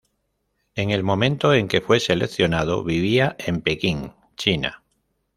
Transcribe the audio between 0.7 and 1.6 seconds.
En el momento